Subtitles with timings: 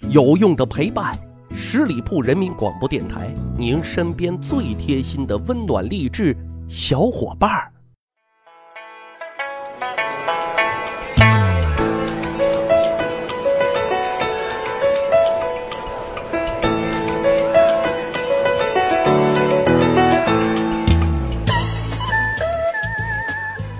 [0.00, 1.18] 有用的陪伴，
[1.54, 6.36] 十里铺人民广播电台，您身边最贴心的温暖励志
[6.68, 7.72] 小伙伴儿。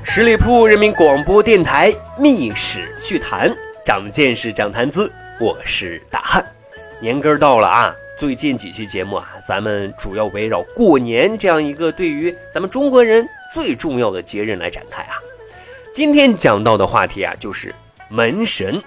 [0.03, 3.51] 十里铺人民广播电台《密史趣谈》，
[3.85, 5.12] 长见识，长谈资。
[5.39, 6.43] 我是大汉，
[6.98, 7.95] 年根儿到了啊！
[8.19, 15.20] 最近几期节目啊，咱们主要围绕过年这样一个对于咱们中国人最重要的节日来展开啊。
[15.93, 17.74] 今天讲到的话题啊，就是
[18.09, 18.83] 门神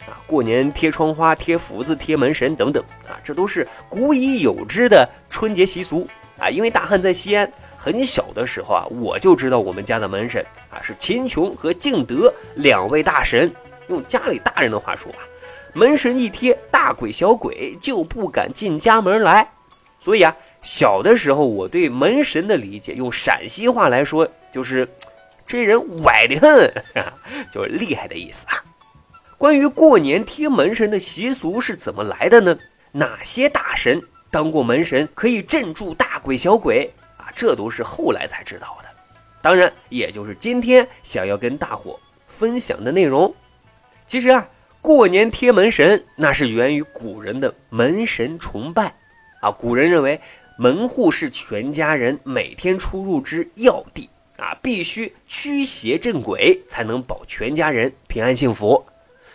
[0.00, 6.06] 啊，过年贴窗花、贴福字、贴门神等等啊，这都是古已有之的春节习俗
[6.38, 6.50] 啊。
[6.50, 13.50] 因为大汉在西安很小的时候啊，我就知道我们家的门神啊是秦琼和敬德两位大神。
[13.88, 15.24] 用家里大人的话说啊。
[15.74, 19.52] 门神一贴，大鬼小鬼就不敢进家门来。
[20.00, 24.88] 所以啊，小的时候我对门神的理解，用陕西话来说，就是
[25.44, 27.04] 这人歪的很，
[27.50, 28.62] 就是厉害的意思啊。
[29.36, 32.58] 关于过年贴门神的习俗是怎么来的呢？
[32.92, 37.30] 哪些大神当过门神，可以镇住大鬼小鬼啊？
[37.34, 38.88] 这都是后来才知道的。
[39.42, 41.98] 当然，也就是今天想要跟大伙
[42.28, 43.34] 分享的内容。
[44.06, 44.48] 其实啊。
[44.80, 48.94] 过年贴门神，那是源于古人的门神崇拜
[49.40, 49.50] 啊。
[49.50, 50.20] 古人认为
[50.56, 58.86] 门户是全家人每天出入之要地啊，必须驱邪镇鬼，才能保全家人平安幸福。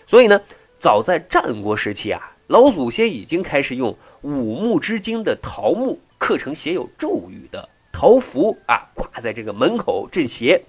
[0.07, 0.41] 所以呢，
[0.79, 10.63] 早在战国时期啊，老祖先已经开始用五木之精的桃木刻成写有咒语的桃符啊，挂在这个门口镇邪。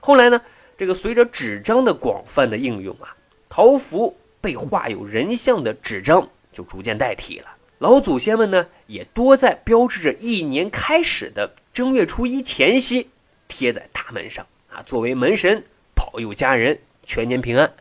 [0.00, 0.40] 后来呢，
[0.78, 3.16] 这个随着纸张的广泛的应用啊。
[3.48, 7.46] 桃符被画有人像的纸张就逐渐代替了。
[7.78, 13.10] 老祖先们呢，也多在标志着一年开始的正月初一前夕
[13.48, 17.74] 贴在大门上啊，作为门神保佑家人全年平安。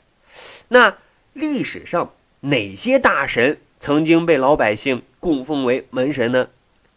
[0.68, 0.98] 那
[1.34, 6.50] 历史上哪些大神曾经被老百姓供奉为门神呢？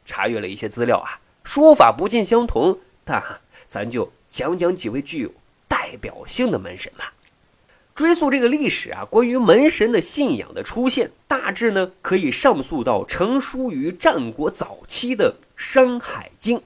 [0.04, 3.22] 查阅了一些资料啊，说法不尽相同，但
[3.68, 5.32] 咱就讲讲几位具有
[5.68, 7.12] 代表性的门神吧。
[7.96, 16.58] 追溯这个历史啊，关于门神的信仰的出现，大致呢可以上溯到成书于战国早期的《山海经》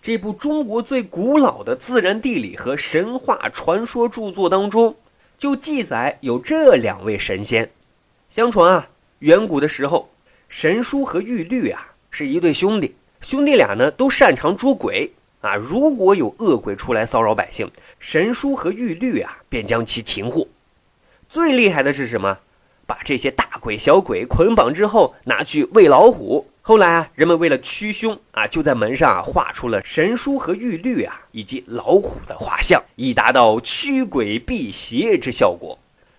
[0.00, 4.96] 这部中国最古老的自然地理和神话传说著作当中，
[5.36, 7.70] 就记载有这两位神仙。
[8.30, 10.08] 相传啊，远古的时候，
[10.48, 15.12] 神书和玉律啊是一对兄弟，兄弟俩呢都擅长捉鬼。
[15.42, 20.48] 啊，如果有恶鬼出来骚扰百姓，神书和玉律啊便将其擒获。
[21.32, 22.40] 最厉害的是什么？
[22.86, 26.46] 把这些大鬼小鬼捆绑之后，拿去喂老虎。
[26.60, 35.78] 后来啊，人们为了驱凶啊，就在门上画出了神书和玉律啊，以及老虎的画像，以达到驱鬼辟邪之效果。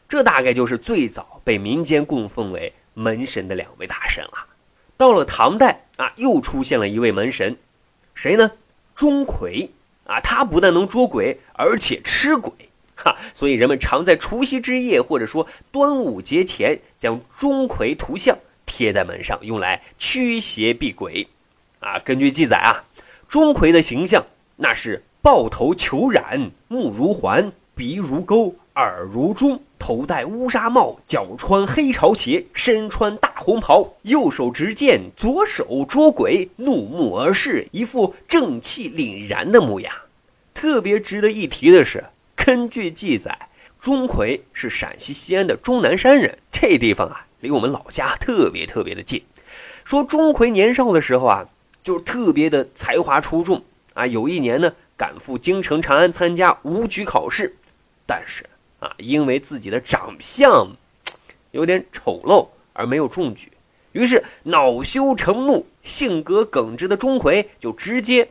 [0.09, 4.47] 这大概就是最早被民间供奉为门神的两位大神了。
[4.97, 7.55] 到了唐代啊，又出现了一位门神，
[8.15, 8.49] 谁呢？
[8.95, 9.69] 钟馗
[10.07, 12.51] 啊，他不但能捉鬼，而且吃鬼。
[12.95, 21.27] 哈，所以人们常在除夕之夜，或者说端午节前，将钟馗图像贴在门上，用来驱邪避鬼。
[21.79, 22.85] 啊，根据记载啊，
[23.27, 39.93] 钟馗的形象那是抱头虬髯，目如环，鼻如钩，耳如钟，头戴乌纱帽，脚穿黑朝鞋，身穿大红袍，右手执剑，左手捉鬼，怒目而视，一副正气凛然的模样。
[40.53, 42.05] 特别值得一提的是。
[42.45, 43.47] 根据记载，
[43.79, 49.23] 钟馗是陕西西安的终南山人，这地方啊，离我们老家特别特别的近。
[49.85, 51.47] 说钟馗年少的时候啊，
[51.83, 54.05] 就特别的才华出众啊。
[54.05, 57.55] 有一年呢，赶赴京城长安参加武举考试，
[58.05, 58.45] 但是
[58.81, 60.67] 啊，因为自己的长相
[61.51, 63.53] 有点丑陋而没有中举，
[63.93, 68.29] 于是恼羞成怒，性格耿直的钟馗就直接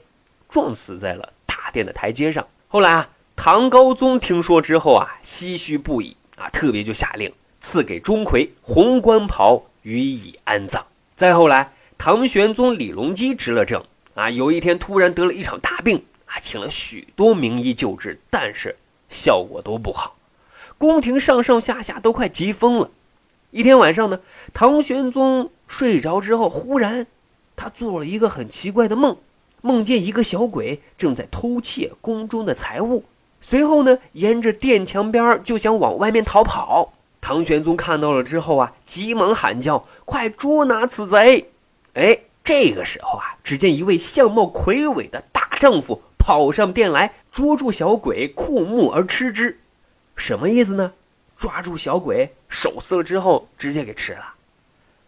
[0.51, 2.47] 撞死在了大殿的台阶上。
[2.69, 3.09] 后来啊。
[3.35, 10.87] 唐高宗听说之后啊，唏嘘不已啊，特别就下令赐给钟馗红冠袍，予以安葬。
[11.17, 13.85] 再后来，唐玄宗李隆基执了政
[14.15, 18.77] 啊，有一天突然得了一场大病啊，请了许多名医救治，但是
[19.09, 20.17] 效果都不好，
[20.79, 22.91] 宫廷上上下下都快急疯了。
[23.51, 24.21] 一天晚上呢，
[24.53, 27.07] 唐玄宗睡着之后，忽然
[27.57, 29.17] 他做了一个很奇怪的梦，
[29.63, 33.05] 梦见一个小鬼正在偷窃宫中的财物。
[33.43, 41.51] 随后呢，沿着殿墙边就想往外面逃跑，唐玄宗看到了之后啊，急忙喊叫：“快捉拿此贼！”
[41.95, 49.59] 哎，这个时候啊，只见一位相貌魁伟的大丈夫跑上殿来，捉住小鬼，酷目而吃之。
[50.15, 50.93] 什么意思呢？
[51.37, 54.35] 抓住小鬼，手撕了之后，直接给吃了。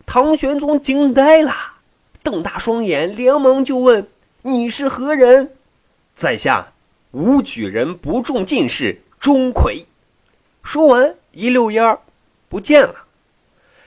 [0.05, 1.55] 唐玄宗惊呆了，
[2.23, 4.09] 瞪大双眼，连忙就问
[4.43, 5.53] ：“你是何人？”
[6.15, 6.73] 在下
[7.15, 9.85] 武举人不中进士钟馗。
[10.65, 12.01] 说完，一溜烟儿
[12.49, 13.07] 不见了。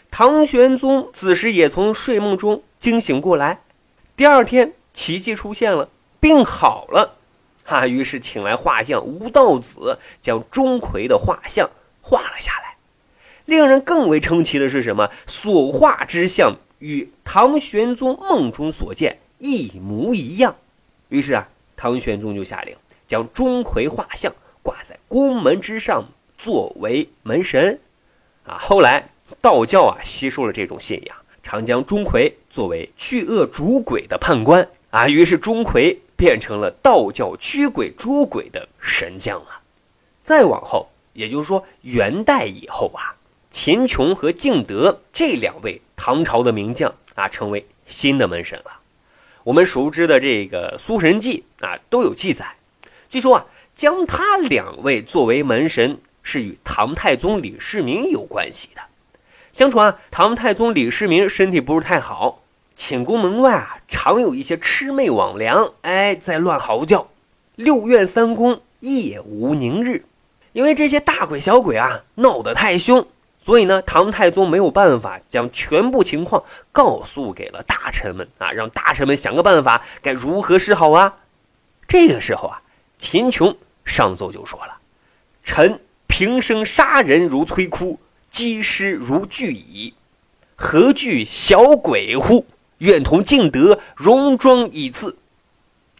[0.10, 3.62] 唐玄宗此时也从睡梦中惊醒过来。
[4.16, 5.90] 第二天，奇迹出现了，
[6.22, 7.18] 病好了。
[7.66, 11.70] 哈，于是请来画匠吴道子，将钟馗的画像
[12.02, 12.78] 画了下来。
[13.44, 15.10] 令人更为称奇的是什么？
[15.26, 20.56] 所画之像与唐玄宗梦中所见一模一样。
[21.10, 22.78] 于是啊，唐玄宗就下令
[23.08, 26.06] 将钟馗画像挂在宫门之上。
[26.40, 27.80] 作为门神，
[28.46, 29.10] 啊，后来
[29.42, 39.64] 道教啊吸收了这种信仰，常将钟馗作为去恶逐鬼的判官啊，于是钟馗变成了道教驱鬼捉鬼的神将啊。
[40.22, 43.18] 再往后，也就是说元代以后啊，
[43.50, 48.80] 秦琼和敬德这两位唐朝的名将啊，成为新的门神了。
[49.44, 52.58] 我们熟知的这个《苏神记》啊都有记载，
[53.10, 53.46] 据说啊，
[53.76, 56.00] 将他两位作为门神。
[56.30, 58.82] 是与唐太宗李世民有关系的。
[59.54, 62.42] 相传啊，唐太宗李世民身体不是太好，
[62.76, 67.08] 寝宫门外啊，常有一些魑魅魍魉，哎，在乱嚎叫。
[67.56, 70.04] 六院三公夜无宁日，
[70.52, 73.08] 因为这些大鬼小鬼啊闹得太凶，
[73.42, 76.44] 所以呢，唐太宗没有办法将全部情况
[76.74, 81.16] 告诉给了大臣们啊，让大臣们想个办法，该如何是好啊？
[81.88, 82.62] 这个时候啊，
[82.98, 84.78] 秦琼上奏就说了
[85.44, 85.80] ：“臣。”
[86.10, 88.00] 平生杀人如摧枯，
[88.32, 89.94] 积尸如聚蚁，
[90.56, 92.46] 何惧小鬼乎？
[92.78, 95.18] 愿同敬德戎装以次。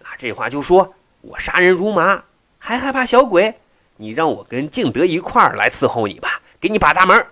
[0.02, 2.24] 啊，这话就说我杀人如麻，
[2.58, 3.56] 还害怕小鬼？
[3.98, 7.28] 你让我跟敬德一块儿来伺候你吧，给你把大门。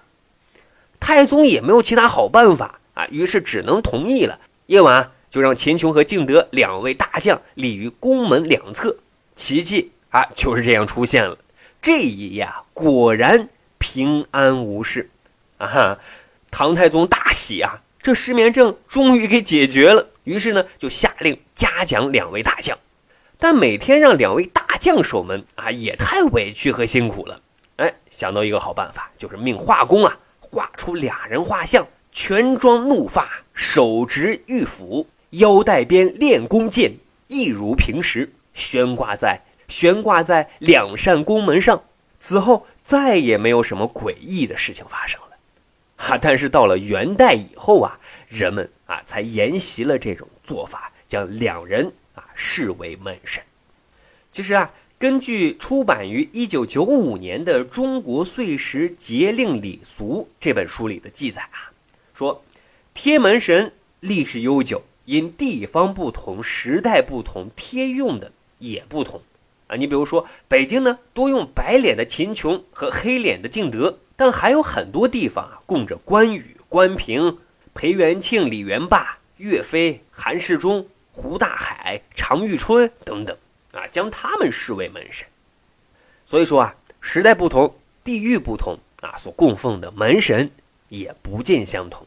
[1.00, 4.40] 太宗也没有其他好办法啊，于是只能同意了。
[4.68, 8.98] 夜晚就让秦琼和敬德两位大将立于宫门两侧，
[9.36, 11.38] 奇迹啊就是这样出现了。
[11.82, 15.10] 这一夜啊，果然平安无事，
[15.58, 16.00] 啊哈！
[16.50, 20.08] 唐太宗大喜啊，这失眠症终于给解决了。
[20.24, 22.78] 于是呢，就下令嘉奖两位大将。
[23.38, 27.42] 但每天让两位大将守门啊，也太委屈和辛苦了。
[27.76, 36.94] 哎，想到一个好办法，就是命画工啊，画出俩人画像，全装怒发，手执玉斧，腰带边练弓箭，
[37.28, 39.40] 一如平时，悬挂在。
[39.68, 41.84] 悬挂在两扇宫门上，
[42.20, 45.30] 此后再也没有什么诡异的事情发生了，
[45.98, 46.20] 哈！
[46.20, 53.42] 但是到了元代以后啊，人们啊才沿袭了这种做法，将两人啊视为门神。
[54.32, 61.74] 其实啊，根据出版于一九九五年的《中国岁时节令礼俗》这本书里的记载啊，
[62.14, 62.44] 说
[62.94, 68.32] 贴门神历史悠久，因地方不同、时代不同，贴用的
[68.72, 69.22] 也不同。
[69.68, 77.40] 啊，你比如说北京呢，多用白脸的秦琼和黑脸的敬德，但还有很多地方啊，供着关羽、关平、
[77.74, 83.36] 裴元庆、李元霸、岳飞、韩世忠、胡大海、常遇春等等
[83.72, 85.26] 啊，将他们视为门神。
[86.28, 90.52] 所以说啊，时代不同，地域不同啊，所供奉的门神
[90.90, 92.06] 也不尽相同。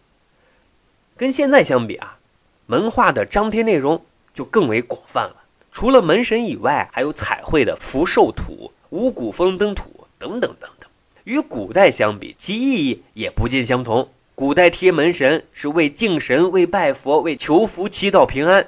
[1.17, 2.19] 跟现在相比啊，
[2.67, 5.38] 门画的张贴内容就更为广泛了。
[5.71, 10.91] 除了门神以外，还有彩绘的福寿图、五谷丰登图等等等等。
[11.25, 14.09] 与古代相比，其意义也不尽相同。
[14.35, 18.63] 古代贴门神是为敬神、为拜佛、为求福、祈祷平安；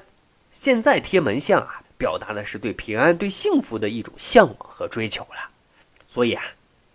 [0.52, 5.50] 现在贴门像啊，表达的是对平安、对幸福的一种向往和追求了。
[6.06, 6.42] 所以啊，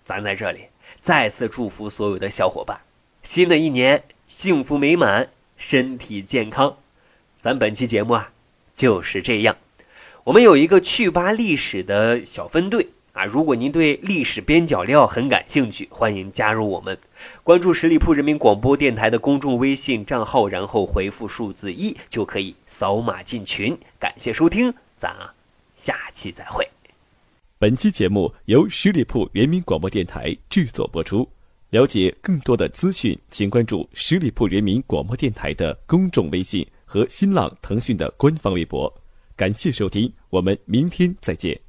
[0.04, 0.66] 咱在这里
[1.02, 2.80] 再次祝福所有的小伙伴，
[3.24, 6.78] 新的一年幸福美满，身体健康。
[7.40, 8.32] 咱本期节目啊，
[8.74, 9.56] 就是这样。
[10.26, 16.98] 我们有一个去吧历史的小分队啊，如果您对历史边角料很感兴趣，欢迎加入我们，
[17.44, 23.78] 关注十里铺人民广播电台的公众微信账号，然后回复数字一就可以扫码进群。
[24.00, 25.32] 感谢收听，咱啊
[25.76, 26.68] 下期再会。
[27.60, 31.30] 本期节目由十里铺人民广播电台制作播出。
[31.70, 38.92] 了解更多的资讯，请关注十里铺人民广播电台的公众微信和新浪、腾讯的官方微博。
[39.36, 41.65] 感谢收听，我们明天再见。